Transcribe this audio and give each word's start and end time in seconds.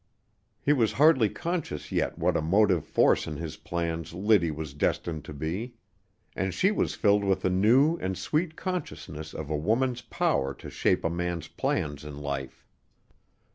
He 0.59 0.73
was 0.73 0.93
hardly 0.93 1.29
conscious 1.29 1.91
yet 1.91 2.17
what 2.17 2.35
a 2.35 2.41
motive 2.41 2.83
force 2.83 3.27
in 3.27 3.37
his 3.37 3.55
plans 3.57 4.15
Liddy 4.15 4.49
was 4.49 4.73
destined 4.73 5.23
to 5.25 5.31
be; 5.35 5.75
and 6.35 6.55
she 6.55 6.71
was 6.71 6.95
filled 6.95 7.23
with 7.23 7.45
a 7.45 7.51
new 7.51 7.97
and 7.97 8.17
sweet 8.17 8.55
consciousness 8.55 9.31
of 9.31 9.51
a 9.51 9.55
woman's 9.55 10.01
power 10.01 10.55
to 10.55 10.71
shape 10.71 11.03
a 11.05 11.09
man's 11.11 11.49
plans 11.49 12.03
in 12.03 12.17
life. 12.17 12.65